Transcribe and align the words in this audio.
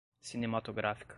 cinematográfica 0.21 1.07